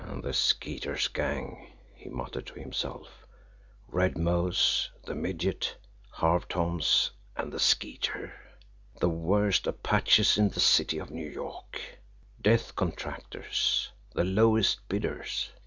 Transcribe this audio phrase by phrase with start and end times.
[0.23, 3.27] "The Skeeter's gang!" he muttered to himself.
[3.87, 5.75] "Red Mose, the Midget,
[6.09, 8.33] Harve Thoms and the Skeeter!
[8.99, 11.79] The Worst apaches in the city of New York;
[12.41, 15.51] death contractors the lowest bidders!